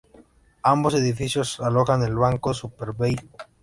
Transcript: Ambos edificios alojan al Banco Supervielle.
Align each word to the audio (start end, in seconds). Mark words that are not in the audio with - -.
Ambos 0.63 0.95
edificios 0.95 1.59
alojan 1.59 2.01
al 2.01 2.15
Banco 2.17 2.55
Supervielle. 2.55 3.29